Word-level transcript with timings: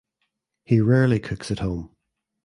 He 0.63 0.79
rarely 0.81 1.19
cooks 1.19 1.51
at 1.51 1.59
home. 1.59 1.93